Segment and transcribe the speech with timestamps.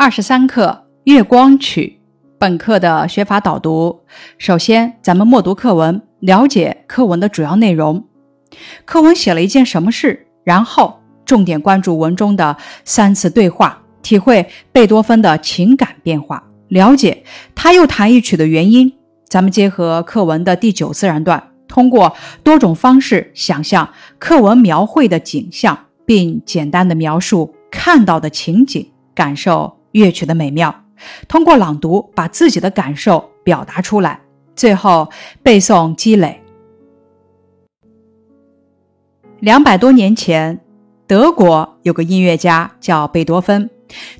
[0.00, 1.98] 二十三课《月光曲》
[2.38, 3.98] 本课的学法导读。
[4.38, 8.06] 首先，咱们默读课文，了解课文的主要内容。
[8.84, 10.28] 课文写了一件什么事？
[10.44, 17.24] 然后重点关注文中的三次对话，体会贝多芬的情感变化，了解
[17.56, 18.92] 他又弹一曲的原因。
[19.28, 25.76] 咱们结合课文的第九自然段，通过多种方式想象课文描绘的景象，
[26.06, 29.77] 并简单的描述看到的情景，感受。
[29.92, 30.84] 乐曲的美妙，
[31.28, 34.20] 通过朗读把自己的感受表达出来，
[34.54, 35.08] 最后
[35.42, 36.42] 背诵积累。
[39.40, 40.60] 两百多年前，
[41.06, 43.70] 德国有个音乐家叫贝多芬，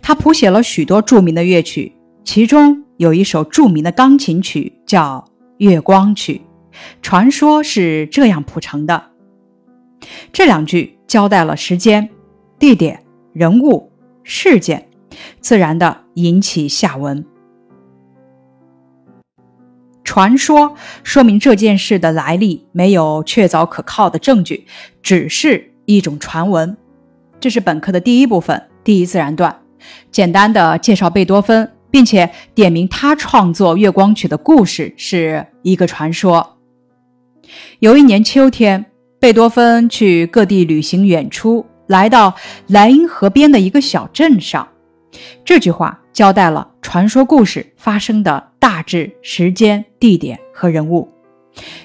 [0.00, 1.92] 他谱写了许多著名的乐曲，
[2.24, 5.24] 其中有一首著名的钢琴曲叫
[5.58, 6.40] 《月光曲》，
[7.02, 9.10] 传说是这样谱成的。
[10.32, 12.08] 这两句交代了时间、
[12.58, 13.90] 地点、人物、
[14.22, 14.87] 事件。
[15.40, 17.24] 自然的引起下文。
[20.04, 24.66] 传说说明这件事的来历没有确凿可靠的证据，
[25.02, 26.76] 只是一种传闻。
[27.38, 29.60] 这是本课的第一部分，第一自然段，
[30.10, 36.56] 简单的介绍贝多芬，并且点明他创作《月光曲》的故事是一个传说。
[37.78, 38.86] 有一年秋天，
[39.20, 42.34] 贝多芬去各地旅行演出，来到
[42.66, 44.66] 莱茵河边的一个小镇上。
[45.44, 51.08] 这句话交代了传说故事发生的大致时间、地点和人物。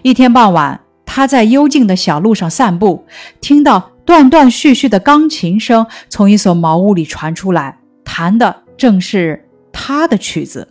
[0.02, 3.06] 一天傍晚，他在幽静的小路上散步，
[3.42, 10.68] 听到断断续续的钢琴声从一所茅屋里传出来，弹的正是他的曲子。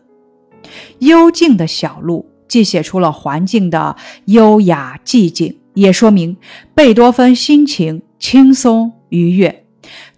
[0.98, 6.36] 幽静的小路既写出了环境的优雅寂静，也说明
[6.74, 9.64] 贝多芬心情轻松愉悦。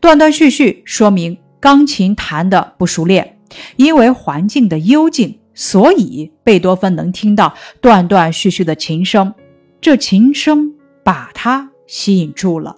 [0.00, 1.38] 断断续续说明。
[1.64, 3.38] 钢琴弹得不熟练，
[3.76, 9.32] 因为环境的幽静，所以贝多芬能听到断断续续的琴声。
[9.80, 12.76] 这琴声把他吸引住了。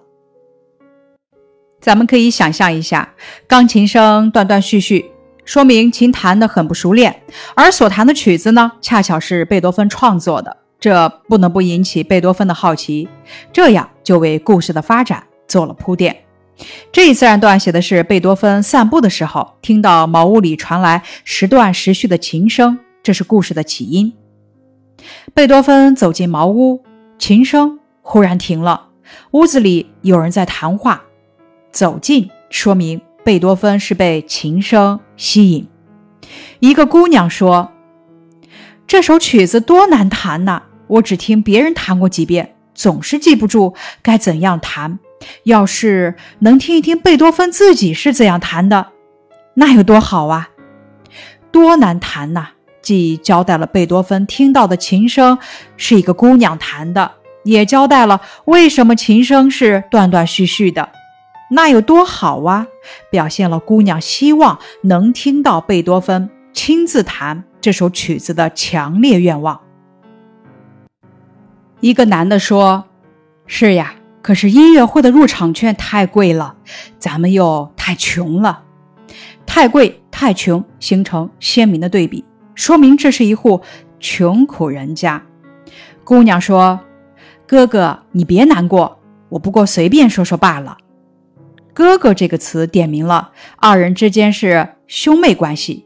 [1.81, 3.13] 咱们可以想象一下，
[3.45, 5.11] 钢琴声断断续续，
[5.43, 7.23] 说明琴弹得很不熟练，
[7.57, 13.09] 而所弹的曲子呢，恰巧是贝多芬创作的，这不能不引起贝多芬的好奇，
[13.51, 16.15] 这样就为故事的发展做了铺垫。
[16.91, 24.11] 这一自然段写的是贝多芬散步的时候，听到茅屋里传来时断时续的琴声，这是故事的起因。
[25.33, 26.83] 贝多芬走进茅屋，
[27.19, 28.87] 琴声忽然停了，
[29.31, 31.03] 屋子里有人在谈话。
[31.71, 35.67] 走近说明贝多芬是被琴声吸引。
[36.59, 37.71] 一个姑娘说
[38.87, 44.97] ：“这首曲子多难弹呐，我只听别人弹过几遍，总是记不住该怎样弹。”
[45.43, 48.87] 要是能听一听贝多芬自己是怎样弹的，
[49.55, 50.49] 那有多好啊！
[51.51, 52.49] 多难弹呐！
[52.81, 55.39] 既交代了贝多芬听到的琴声
[55.75, 57.11] 是一个姑娘弹的，
[57.43, 60.89] 也交代了为什么琴声是断断续续的，
[61.51, 62.67] 那有多好啊！
[63.09, 69.59] 表现了姑娘希望能听到贝多芬亲自弹这首曲子的强烈愿望。
[71.79, 72.85] 一个男的说
[73.47, 73.95] ：“是呀。”
[74.27, 76.57] 可是音乐会的入场券太贵了，
[76.99, 78.61] 咱们又太穷了。
[79.45, 83.61] 太贵太穷形成鲜明的对比，说明这是一户
[84.01, 85.23] 穷苦人家。
[86.03, 86.77] 姑娘说
[87.47, 88.99] ：“哥哥，你别难过，
[89.29, 90.77] 我不过随便说说罢了。
[91.73, 95.85] ”“哥哥”这个词点明了二人之间是兄妹关系。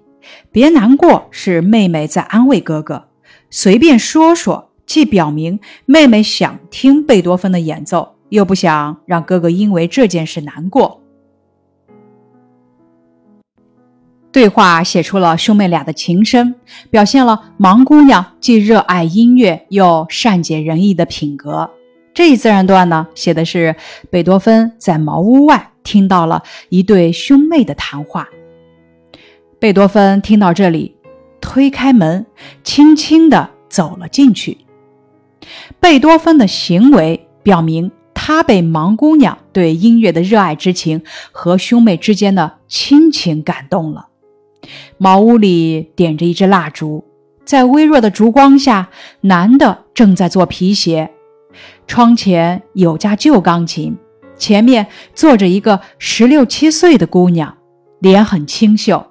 [0.51, 3.05] 别难过是妹妹在安慰哥哥，
[3.51, 8.15] 随便说说既表明妹妹想听贝多芬的演奏。
[8.31, 11.01] 又不想让哥哥因为这件事难过。
[14.31, 16.55] 对话写出了兄妹俩的情深，
[16.89, 21.69] 表现了盲姑娘既热爱音乐又善解人意的品格。
[22.13, 23.75] 这一自然段呢，写的是
[24.09, 28.29] 贝多芬在茅屋外听到了一对兄妹的谈话。
[29.59, 30.95] 贝多芬听到这里，
[31.41, 32.25] 推开门，
[32.63, 34.57] 轻轻地走了进去。
[35.81, 37.91] 贝多芬的行为表明。
[38.23, 41.01] 他被盲姑娘对音乐的热爱之情
[41.31, 44.09] 和兄妹之间的亲情感动了。
[44.99, 47.03] 茅屋里点着一支蜡烛，
[47.43, 48.89] 在微弱的烛光下，
[49.21, 51.09] 男的正在做皮鞋。
[51.87, 53.97] 窗前有架旧钢琴，
[54.37, 54.85] 前面
[55.15, 57.57] 坐着一个十六七岁的姑娘，
[57.97, 59.03] 脸很清秀，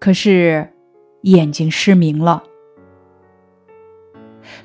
[0.00, 0.72] 可是
[1.20, 2.42] 眼睛失明了。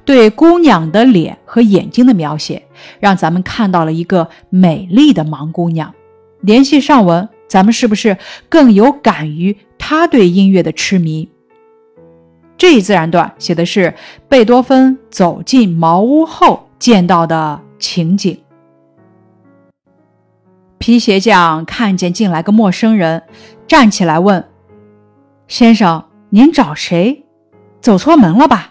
[0.03, 2.63] 对姑娘的脸和眼睛的描写，
[2.99, 5.93] 让咱们看到了一个美丽的盲姑娘。
[6.41, 8.17] 联系上文，咱们是不是
[8.49, 10.07] 更有感于她？
[10.07, 11.29] 对音乐的痴迷。
[12.57, 13.93] 这一自然段写的是
[14.27, 18.39] 贝多芬走进茅屋后见到的情景。
[20.77, 23.21] 皮鞋匠看见进来个陌生人，
[23.67, 24.43] 站起来问
[25.47, 27.23] ：“先生，您找谁？
[27.81, 28.70] 走错门了吧？”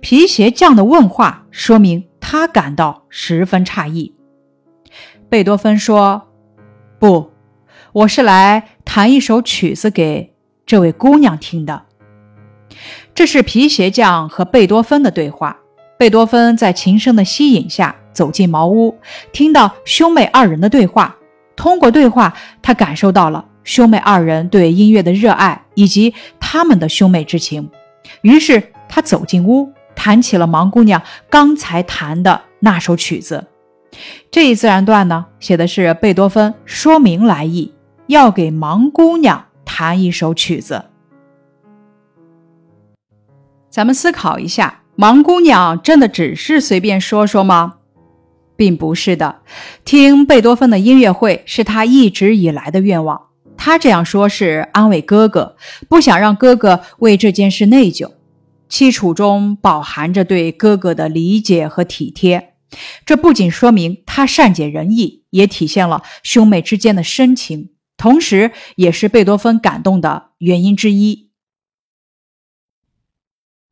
[0.00, 4.14] 皮鞋匠的问话说明他感到十分诧异。
[5.28, 6.28] 贝多芬说
[6.98, 7.30] ：“不，
[7.92, 10.34] 我是来弹一首曲子给
[10.66, 11.82] 这位姑娘听的。”
[13.14, 15.58] 这是皮鞋匠和贝多芬的对话。
[15.98, 18.96] 贝多芬在琴声的吸引下走进茅屋，
[19.32, 21.16] 听到兄妹二人的对话。
[21.56, 27.70] 通过对话，他感受到了兄妹二人对音乐的热爱以及他们的兄妹之情。
[28.22, 33.46] 于是他走进屋，弹起了盲姑娘刚才弹的那首曲子。
[34.30, 37.74] 这一自然段呢，写的是贝多芬说明来意，
[38.06, 40.84] 要给盲姑娘弹一首曲子。
[43.68, 47.76] 咱们思考一下，盲姑娘真的只是随便说说吗？
[48.56, 49.40] 并不是的，
[49.84, 53.29] 听贝多芬的音乐会是他一直以来的愿望。
[53.62, 55.54] 他这样说是安慰哥哥，
[55.86, 58.12] 不想让哥哥为这件事内疚。
[58.70, 62.54] 凄楚中饱含着对哥哥的理解和体贴，
[63.04, 71.28] 这不仅说明他善解人意，也体现了兄妹之间的深情，同时也是贝多芬感动的原因之一。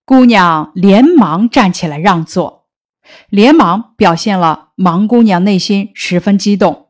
[0.05, 2.67] 姑娘连忙站起来让座，
[3.31, 6.88] 连忙表现了盲姑娘内心十分激动。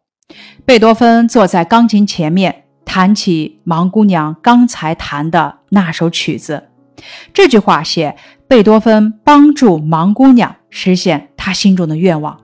[0.65, 6.71] 贝多芬坐在钢琴前面，弹起盲姑娘刚才弹的那首曲子。
[7.35, 8.17] 这句话写
[8.49, 12.41] 贝多芬帮助盲姑娘实现她心中的愿望。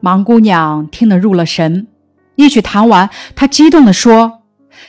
[0.00, 1.88] 盲姑娘听得入了神，
[2.36, 4.42] 一曲弹完，她激动地说：“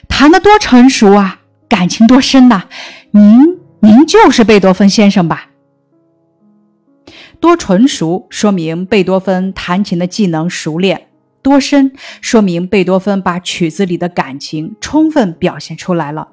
[0.10, 1.40] 弹得多成熟啊！”
[1.70, 2.66] 感情多深呐！
[3.12, 5.50] 您您就是贝多芬先生吧？
[7.40, 10.98] 多纯熟说明贝多芬弹琴的技能熟练；
[11.41, 11.91] 多深
[12.21, 16.27] 说明贝多芬把曲子里的感情充分表现出来了。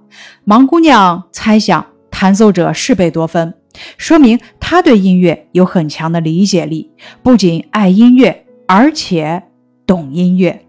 [0.45, 3.55] 盲姑娘猜想弹奏者是贝多芬，
[3.97, 6.91] 说明他对音乐有很强的理解力，
[7.23, 9.45] 不仅爱音乐，而且
[9.87, 10.66] 懂音乐。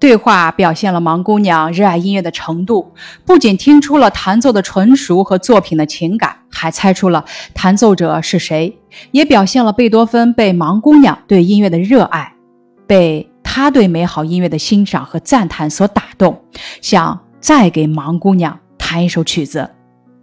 [0.00, 2.92] 对话表现了盲姑娘热爱音乐的程度，
[3.24, 8.78] 不仅听出了弹奏的纯熟和作品的情感，还猜出了弹奏者是谁，
[9.10, 12.32] 也表现了贝多芬被盲姑娘对音乐的热爱，
[12.86, 16.44] 被他对美好音乐的欣赏和赞叹所打动，
[16.80, 19.68] 想再给盲姑娘弹一首曲子。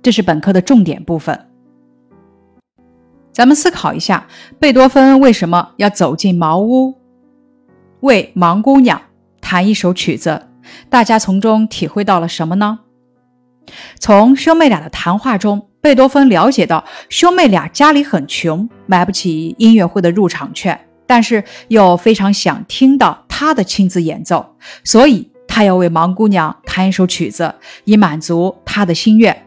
[0.02, 1.48] 这是本课的重点部分。
[3.34, 4.26] 咱们思考一下，
[4.58, 6.94] 贝多芬为什么要走进茅屋，
[8.00, 9.02] 为盲姑娘？
[9.46, 10.48] 弹一首曲子，
[10.90, 12.80] 大家从中体会到了什么呢？
[14.00, 27.54] 从兄妹俩的谈话中，贝多芬了解到兄妹俩家里很穷，买不起音乐会的入场券，但是又非常想听到他的亲自演奏，所以他要为盲姑娘弹一首曲子，
[27.84, 29.46] 以满足他的心愿。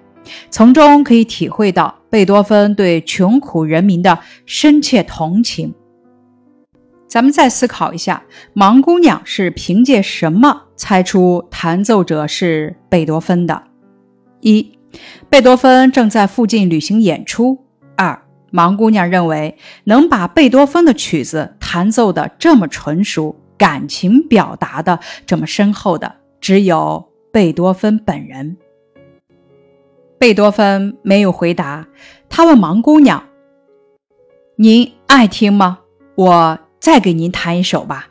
[0.49, 4.17] 从中可以体会到贝多芬对穷苦人民的
[4.47, 5.75] 深切同情。
[7.09, 8.23] 咱们再思考一下，
[8.55, 13.63] 盲姑娘是凭借什么猜出弹奏者是贝多芬的？
[14.41, 14.79] 一，
[15.31, 17.65] 贝多芬正在附近旅行演出；
[17.97, 18.23] 二，
[18.53, 28.59] 盲姑娘认为能把贝多芬的曲子弹奏的这么纯熟，感情表达的这么深厚的，只有贝多芬本人。
[30.19, 31.89] 贝多芬没有回答，
[32.29, 33.25] 他问盲姑娘
[34.57, 35.79] ：“您爱听吗？”
[36.15, 36.59] 我。
[36.81, 38.09] 再给您弹一首吧，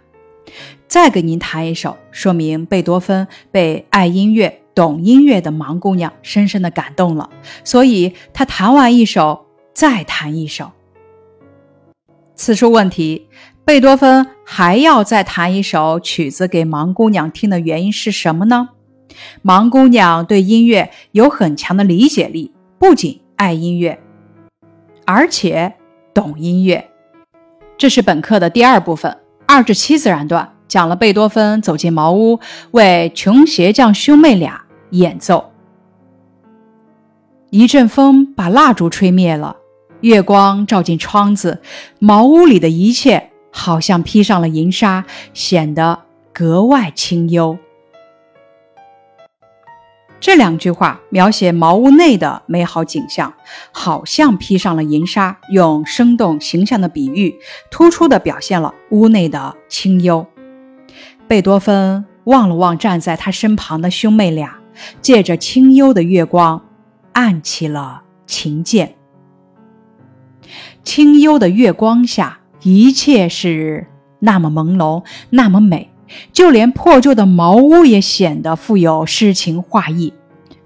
[0.88, 7.30] 再给您弹一首，说明贝多芬被爱音乐、懂音乐的盲姑娘深深的感动了，
[7.64, 10.72] 所以他弹完一首，再弹一首。
[12.36, 13.28] 此处问题：
[13.66, 18.70] 贝多芬还要再弹一首曲子给盲姑娘听的原因是什么呢？
[19.44, 24.00] 盲姑娘对音乐有很强的理解力，不仅爱音乐，
[25.06, 25.74] 而且
[26.14, 26.92] 懂音乐。
[27.78, 29.16] 这是本课的第二部分，
[29.46, 32.40] 二至七自然段讲了贝多芬走进茅屋，
[32.72, 35.52] 为穷鞋匠兄妹俩演奏。
[37.52, 39.56] 一阵风把蜡烛吹灭了，
[40.02, 41.62] 月光照进窗子，
[42.00, 45.06] 茅屋里的一切好像披上了银纱，
[45.36, 46.00] 显得
[46.34, 47.60] 格外清幽。
[50.20, 53.34] 这两句话描写茅屋内的美好景象，
[53.72, 57.36] 好像披上了银纱，用生动形象的比喻，
[57.70, 60.26] 突出的表现了屋内的清幽。
[61.28, 64.58] 贝多芬望了望站在他身旁的兄妹俩，
[65.02, 66.66] 借着清幽的月光，
[67.14, 68.96] 按起了琴键。
[70.84, 73.88] 清幽的月光下，一切是
[74.20, 75.92] 那么朦胧，那么美，
[76.32, 80.14] 就连破旧的茅屋也显得富有诗情画意。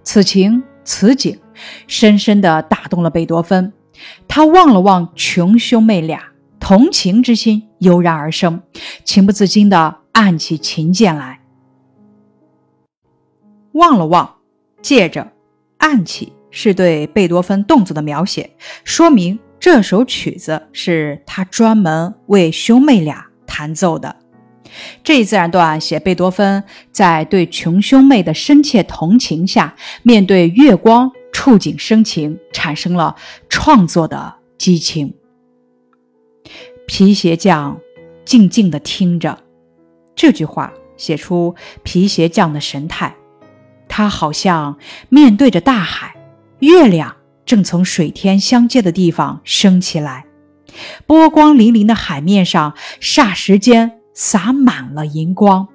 [0.03, 1.39] 此情此景，
[1.88, 3.71] 深深地打动了贝多芬。
[4.27, 6.24] 他望了望穷兄妹俩，
[6.60, 8.62] 同情之心油然而生，
[9.03, 11.39] 情不自禁地按起琴键来。
[13.74, 14.38] 望了望，
[14.81, 15.31] 借着
[15.77, 18.50] 按起，是对贝多芬动作的描写，
[18.83, 24.15] 说明这首曲子是他专门为兄妹俩弹奏的。
[25.03, 33.15] 这一自然段写贝多芬在对穷兄妹的深切同情下，面对月光触景生情，产生了
[33.49, 35.13] 创作的激情。
[36.87, 37.79] 皮鞋匠
[38.25, 39.39] 静静地听着，
[40.15, 43.15] 这句话写出皮鞋匠的神态。
[43.87, 44.77] 他好像
[45.09, 46.15] 面对着大海，
[46.59, 50.25] 月亮正从水天相接的地方升起来，
[51.05, 55.68] 波光粼粼的海面上霎时间洒满了银光，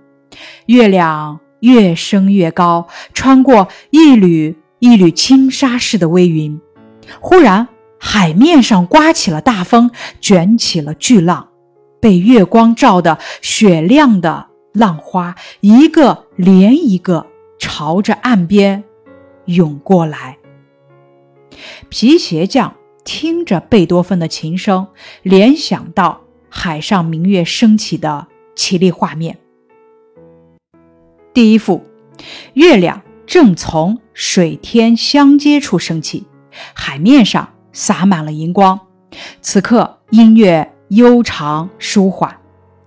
[0.67, 6.61] 月亮越升越高，穿过一缕一缕轻纱似的微云。
[7.21, 9.91] 忽然，海面上刮起了大风，
[10.21, 11.49] 卷起了巨浪，
[12.01, 17.27] 被月光照得雪亮的浪花一个连一个。
[17.59, 18.85] 朝着岸边
[19.47, 20.37] 涌过来。
[21.89, 24.89] 皮鞋匠听着贝多芬的琴声，
[25.23, 26.21] 联想到
[26.57, 29.37] 海上明月升起的绮丽画面。
[31.35, 31.85] 第一幅，
[32.55, 36.25] 月亮正从水天相接处升起，
[36.73, 38.81] 海面上洒满了银光。
[39.43, 42.35] 此刻音乐悠长舒缓。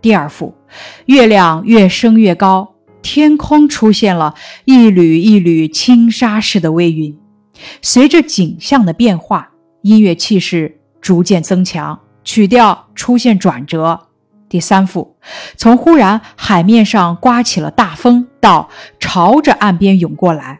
[0.01, 0.55] 第二幅，
[1.05, 2.73] 月亮越升越高。
[3.03, 4.33] 天空出现了
[4.65, 7.15] 一缕一缕轻纱似的微云，
[7.83, 9.51] 随着景象的变化，
[9.83, 11.99] 音乐气势逐渐增强，
[12.31, 14.01] 曲调出现转折。
[14.49, 15.15] 第三幅，
[15.57, 18.69] 从忽然海面上刮起了大风，到
[18.99, 20.59] 朝着岸边涌过来，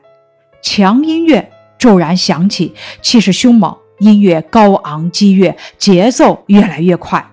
[0.63, 2.73] 强音乐骤然响起，
[3.03, 7.23] 气势凶猛，音乐高昂激越，节奏越来越快。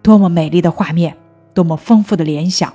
[0.00, 1.14] 多么美丽的画面，
[1.52, 2.72] 多么丰富的联想！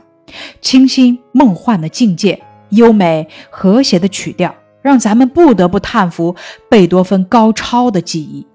[0.62, 2.40] 清新梦幻的境界，
[2.70, 6.36] 优美和谐的曲调，让咱们不得不叹服
[6.70, 8.46] 贝多芬高超的技艺。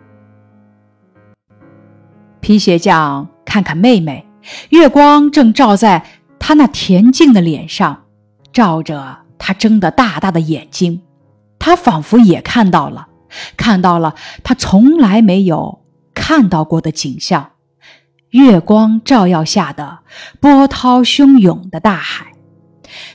[2.44, 4.26] 皮鞋匠看看妹妹，
[4.68, 6.04] 月光正照在
[6.38, 8.02] 她那恬静的脸上，
[8.52, 11.00] 照着她睁得大大的眼睛，
[11.58, 13.08] 他仿佛也看到了，
[13.56, 15.80] 看到了他从来没有
[16.12, 17.52] 看到过的景象。
[18.28, 20.00] 月光照耀下的
[20.38, 22.32] 波涛汹涌的大海，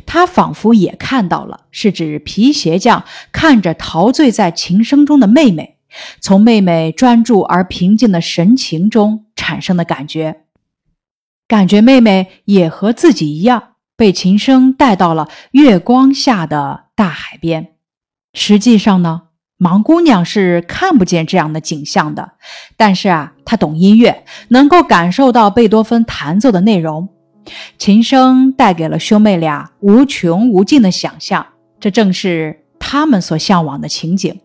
[0.07, 5.77] 他仿佛也看到了，是指皮鞋匠看着陶醉在琴声中的妹妹，
[6.19, 10.41] 从妹妹专注而平静的神情中产生的感觉，
[11.47, 17.73] 感觉妹妹也和自己一样被琴声带到了月光下的大海边。
[18.33, 19.23] 实际上呢？
[19.57, 22.31] 盲姑娘是看不见这样的景象的，
[22.77, 27.09] 但是啊，她懂音乐，能够感受到贝多芬弹奏的内容。
[27.77, 31.45] 琴声带给了兄妹俩无穷无尽的想象，
[31.77, 34.39] 这正是他们所向往的情景。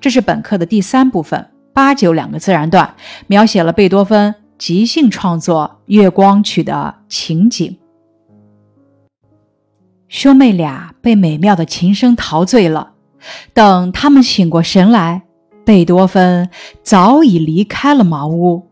[0.00, 2.94] 这是本课的第三部分，八九两个自然段，
[3.26, 7.76] 描写了贝多芬即兴创作《月光曲》的情景。
[10.08, 12.92] 兄妹俩被美妙的琴声陶醉了。
[13.52, 15.22] 等他们醒过神来，
[15.64, 16.48] 贝多芬
[16.82, 18.68] 早已离开了茅屋。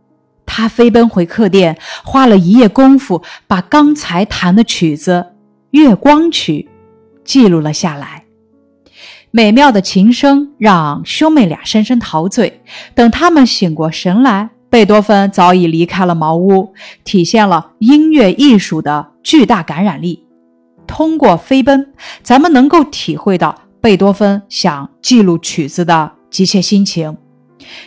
[0.46, 5.26] 他飞奔回客店，花了一夜功夫，把刚才弹的曲子
[5.70, 6.68] 《月光曲》
[7.24, 8.24] 记录了下来。
[9.36, 12.62] 美妙的琴声让兄妹俩深深陶醉。
[12.94, 16.72] 等他们醒过神来，贝多芬早已离开了茅屋，
[17.02, 20.24] 体现了音乐艺术的巨大感染力。
[20.86, 23.52] 通过飞奔，咱们能够体会到。
[23.80, 27.16] 贝多芬想记录曲子的急切心情，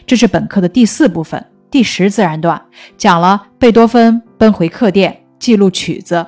[0.06, 2.62] 这是本课的第四部分第十自然段，
[2.98, 6.28] 讲了贝多芬奔回客店记录曲子。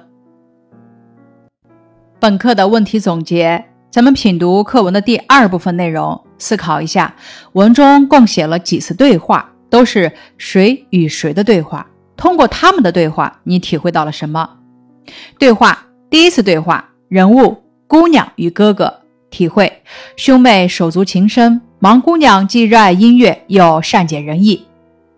[2.22, 7.16] 本课的问题总结，咱们品读课文的第二部分内容，思考一下
[7.54, 11.88] 文中共写了几次对话，都是谁与谁的对话？
[12.16, 14.48] 通过他们的对话，你体会到了什么？
[15.40, 18.94] 对话第一次对话，人物姑娘与哥哥。
[19.32, 19.82] 体会
[20.16, 24.68] 兄妹手足情深，盲姑娘既热爱音乐又善解人意。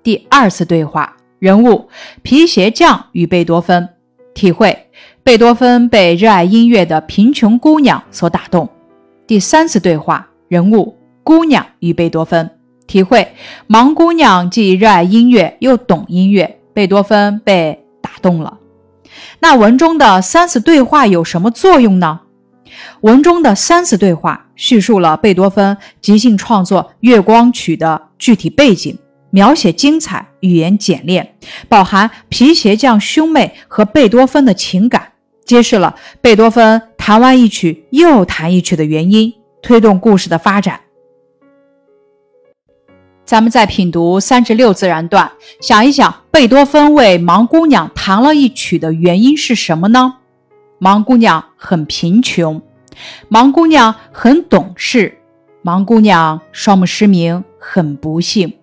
[0.01, 1.89] 第二次对话人物
[2.21, 3.89] 皮鞋匠与贝多芬，
[4.33, 4.87] 体会
[5.23, 8.67] 贝多芬被热爱音乐的贫穷姑娘所打动。
[9.27, 12.49] 第三次对话人物：姑娘与贝多芬。
[12.87, 13.31] 体会：
[13.69, 18.57] 盲姑娘既热爱音乐又懂音乐，贝多芬被打动了。
[19.39, 22.21] 那文中的三次对话有什么作用呢？
[23.01, 28.97] 文中的三次对话叙述了贝多芬即兴创作《月光曲》的具体背景。
[29.33, 31.35] 描写精彩，语言简练，
[31.69, 35.10] 饱含皮鞋匠兄妹和贝多芬的情感，
[35.51, 40.79] 揭示了贝多芬弹完一曲又弹一曲的原因，推动故事的发展。
[43.25, 45.29] 咱们再品读三十六自然段，
[45.59, 50.19] 想一想，贝多芬为盲姑娘弹了一曲的原因是什么呢？
[50.79, 52.61] 盲姑娘很贫穷，
[53.29, 55.17] 盲姑娘很懂事，
[55.65, 58.53] 盲姑娘双目失明，很不幸。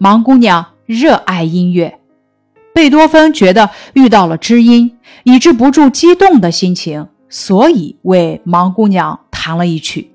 [0.00, 1.98] 盲姑娘热爱音乐，
[2.72, 4.95] 贝多芬觉得遇到了知音，
[5.26, 10.12] 抑制不住激动的心情，所以为盲姑娘弹了一曲。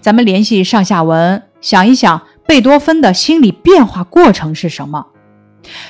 [0.00, 5.04] 咱们联系上下文，想一想贝多芬的心理变化过程是什么？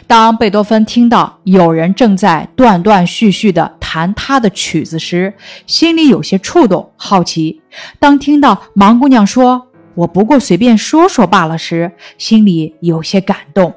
[0.08, 5.32] 当贝多芬听到有人正在断断续续地弹他的曲子时，
[5.68, 7.60] 心里有些触动、好奇；
[8.00, 13.72] 当听到盲姑娘说，我不过随便说说罢了时，心里有些感动。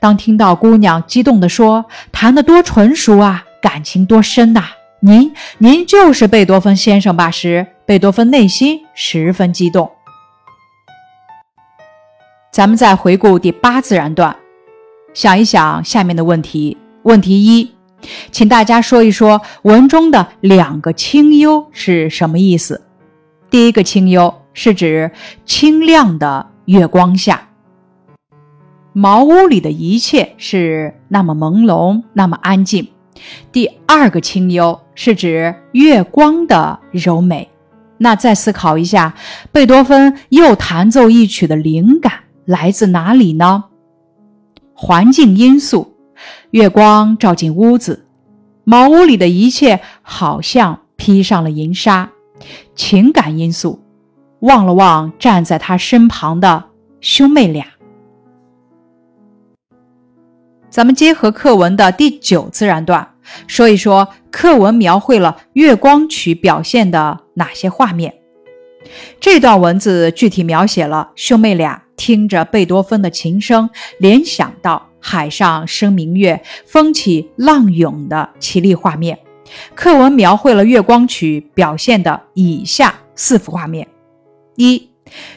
[0.00, 4.62] 当听到姑娘激动地说：“弹得多纯熟啊，感情多深呐！
[5.00, 9.90] 您，您就是贝多芬先生吧？”时，贝多芬内心十分激动。
[12.52, 14.36] 咱们再回顾第八自然段，
[15.14, 16.76] 想一想下面的问题。
[17.04, 17.72] 问题一，
[18.30, 22.82] 请大家说一说文中的两个清幽是什么意思？
[23.48, 24.42] 第一个清幽。
[24.56, 25.10] 是指
[25.44, 27.48] 清亮的月光下，
[28.92, 32.86] 茅屋里的一切是那么朦胧，那么安静。
[33.52, 37.48] 第二个清幽是指月光的柔美。
[37.98, 39.14] 那再思考一下，
[39.52, 42.12] 贝多芬又弹奏一曲的灵感
[42.44, 43.64] 来自哪里呢？
[44.74, 45.96] 环境因素，
[46.50, 48.06] 月光照进屋子，
[48.64, 52.10] 茅屋里的一切好像披上了银纱。
[52.74, 53.80] 情感因素。
[54.40, 56.64] 望了望站在他身旁的
[57.00, 57.64] 兄妹俩，
[60.68, 63.13] 咱们结合课文的第九自然段，
[63.46, 68.14] 说一说课文描绘了月光曲表现的哪些画面。
[69.18, 79.18] 这段文字具体描写了兄妹俩听着贝多芬的琴声，联想到海上生明月、风起浪涌的绮丽画面。
[79.74, 83.86] 课文描绘了月光曲表现的以下四幅画面。
[84.56, 84.90] 一，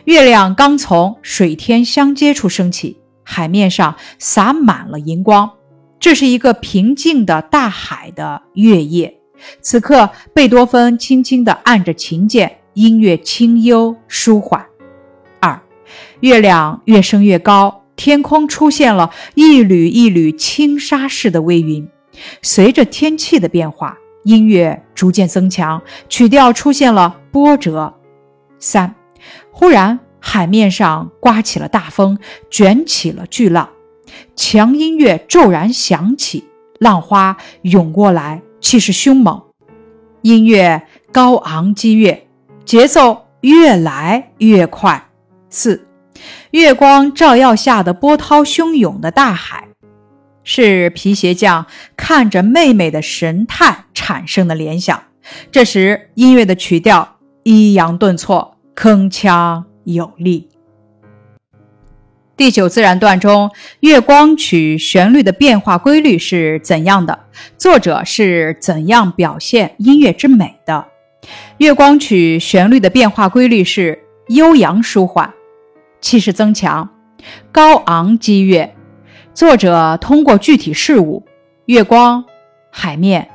[0.06, 5.52] 月亮刚从水天相接处升起，海面上洒满了银光。
[6.00, 9.20] 这是一个平静的大海的月夜。
[9.62, 14.66] 此刻，贝多芬轻轻地按着琴键，音乐清幽舒缓。
[15.40, 15.62] 二，
[16.22, 21.88] 月亮越升越高，天空出现了一缕一缕轻纱似的微云。
[22.42, 27.94] 随着天气的变化，音乐逐渐增强，曲调出现了波折。
[28.58, 28.96] 三。
[29.52, 32.18] 忽然，海面上刮起了大风，
[32.50, 33.70] 卷起了巨浪，
[34.36, 36.46] 强音乐骤然响起，
[36.80, 39.42] 浪花涌过来，气势凶猛。
[40.22, 42.28] 音乐高昂激越，
[42.66, 45.10] 节奏越来越快。
[45.50, 45.88] 四，
[46.52, 49.68] 月光照耀下的波涛汹涌的大海，
[50.44, 55.02] 是皮鞋匠看着妹妹的神态产生的联想。
[55.52, 58.54] 这时，音乐的曲调抑扬顿挫。
[58.76, 60.50] 铿锵有力。
[62.38, 67.18] 第九自然段中，月光曲旋律的变化规律是怎样的？
[67.58, 70.86] 作者是怎样表现音乐之美的？
[71.58, 75.34] 月光曲旋律的变化规律是悠扬舒缓，
[76.00, 76.88] 气势增强，
[77.52, 78.76] 高昂激越。
[79.34, 81.26] 作者通过具体事物——
[81.66, 82.24] 月光、
[82.70, 83.28] 海面、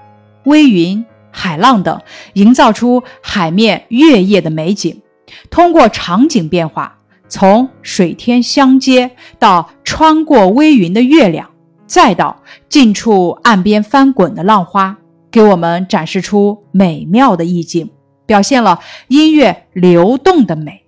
[0.45, 2.01] 微云、海浪等，
[2.35, 5.03] 营造出海面月夜的美景。
[5.51, 6.99] 通过场景变化，
[7.33, 11.49] 从水天相接到穿过微云的月亮，
[11.87, 14.99] 再到近处岸边翻滚的浪花，
[15.31, 17.88] 给我们展示出美妙的意境，
[18.27, 20.85] 表现了音乐流动的美。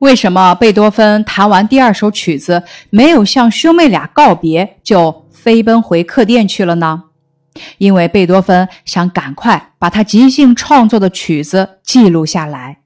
[0.00, 7.04] 为什么贝多芬弹完第二首曲子，没有向兄妹俩告别，就飞奔回客店去了呢？
[7.78, 12.79] 因为贝多芬想赶快把他即兴创作的曲子记录下来。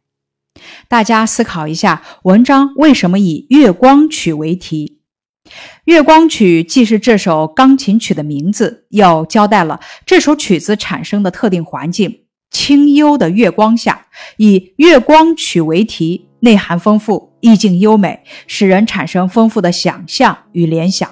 [0.88, 5.00] 大家思考一下，文章为什么以《月光曲》为题？
[5.84, 14.06] 《月光曲既是这首钢琴曲的名字，又交代了这首曲子产生的特定环境——清幽的月光下，
[14.38, 21.08] 以月光曲为题，内涵丰富，意境优美，使人产生丰富的想象与联想。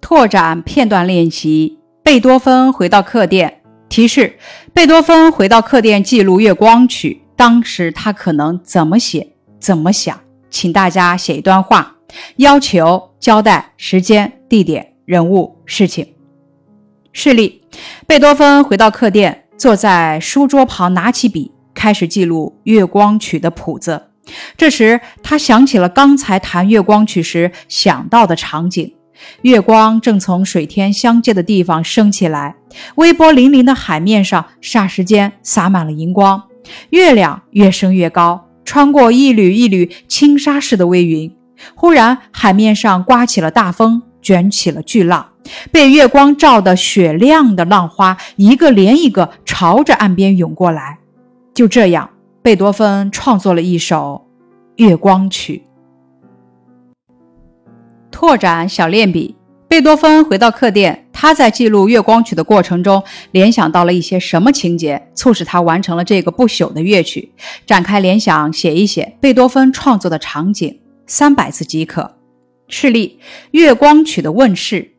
[0.00, 3.62] 拓展片段练习：贝多芬回到客店。
[3.88, 4.38] 提示：
[4.72, 10.18] 贝多芬回到客店记录月光曲，当时他可能怎么写，怎么想？
[10.50, 11.96] 请大家写一段话，
[12.36, 16.14] 要求交代时间、地点、人物、事情。
[17.12, 17.62] 示例：
[18.06, 24.10] 贝多芬回到客店，坐在书桌旁，拿起笔，开始记录《月光曲》的谱子。
[24.56, 28.94] 这时，他想起了刚才弹《月光曲》时想到的场景：
[29.42, 32.56] 月光正从水天相接的地方升起来，
[32.96, 36.42] 微波粼粼的海面上霎时间洒满了银光，
[36.90, 38.44] 月亮越升越高。
[38.64, 41.34] 穿过一缕一缕轻纱似的微云，
[41.74, 45.26] 忽然海面上刮起了大风，卷起了巨浪，
[45.72, 50.98] 被月光照得雪亮的浪花一个连一个朝着岸边涌过来。
[51.54, 52.10] 就这样，
[52.42, 54.26] 贝多芬创作了一首
[54.84, 55.62] 《月光曲》。
[58.20, 59.36] 拓展小练笔。
[59.68, 63.00] 贝多芬回到客店，他在记录《月光曲》的过程中，
[63.30, 67.30] 联想到了一些什么情节，促使他完成了这个不朽的乐曲？
[67.64, 72.16] 展开联想，写一写贝多芬创作的场景，三百字即可。
[72.66, 73.20] 示例：
[73.52, 74.94] 《月光曲》的问世。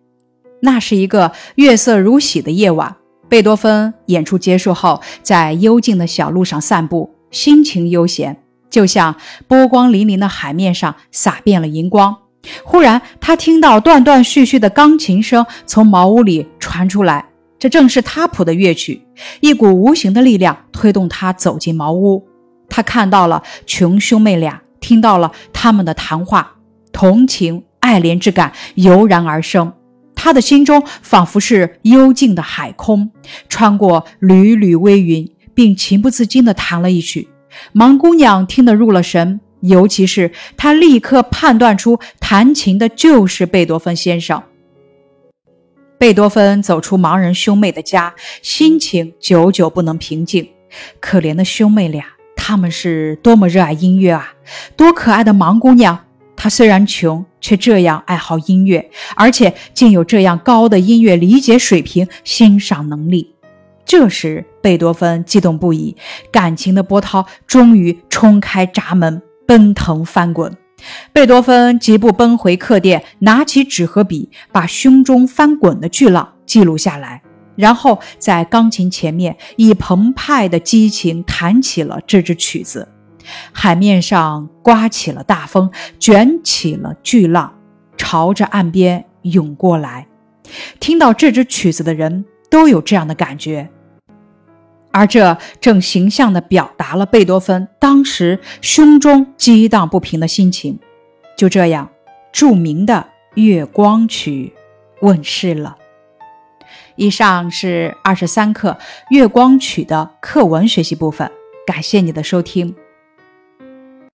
[0.61, 2.95] 那是一个月色如洗的夜晚，
[3.27, 12.15] 贝多芬演出结束后，在幽静的小路上散步，心情悠闲，就像波光粼粼的海面上洒遍了银光。
[12.63, 17.25] 忽然，他听到断断续续的钢琴声从茅屋里传出来，
[17.59, 19.01] 这正是他谱的乐曲。
[19.41, 22.25] 一股无形的力量推动他走进茅屋，
[22.69, 26.55] 他看到了穷兄妹俩，听到了他们的谈话，
[26.93, 29.73] 同情、爱怜之感油然而生。
[30.15, 33.11] 他的心中仿佛是幽静的海空，
[33.47, 37.27] 穿过缕缕微云，并情不自禁地弹了一曲。
[37.73, 39.39] 盲姑娘听得入了神。
[39.61, 44.41] 尤其是他立刻判断出弹琴的就是贝多芬先生。
[45.97, 50.47] 贝多芬走出盲人兄妹的家，心情久久不能平静。
[51.01, 54.33] 可怜的兄妹俩，他们是多么热爱音乐啊！
[54.77, 56.05] 多可爱的盲姑娘，
[56.37, 63.35] 她虽然穷，却这样爱好音乐，而且竟有这样高的音乐理解水平、欣赏能力。
[63.83, 65.97] 这时，贝多芬激动不已，
[66.31, 69.21] 感情的波涛终于冲开闸门。
[69.49, 70.55] 奔腾翻滚，
[71.11, 77.23] 贝多芬疾步奔回客店，拿起纸和笔，把胸中翻滚的巨浪记录下来，
[77.55, 82.87] 然后在钢琴前面以澎湃的激情弹起了这支曲子。
[83.51, 87.51] 海面上刮起了大风，卷起了巨浪，
[87.97, 90.05] 朝着岸边涌过来。
[90.79, 93.67] 听到这支曲子的人都有这样的感觉。
[94.91, 100.79] 而这正形象地表达了贝多芬当时胸中激荡不平的心情。
[101.37, 101.89] 就这样，
[102.31, 103.07] 著名的
[103.41, 104.53] 《月光曲》
[105.05, 105.77] 问世了。
[106.95, 108.71] 以上是二十三课
[109.09, 111.31] 《月光曲》的课文学习部分，
[111.65, 112.75] 感谢你的收听。